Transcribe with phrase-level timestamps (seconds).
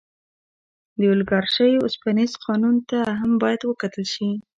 [0.99, 4.29] د اولیګارشۍ اوسپنیز قانون ته هم باید وکتل شي.